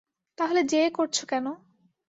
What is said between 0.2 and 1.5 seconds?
তাহলে যেয়ে করছো কেন?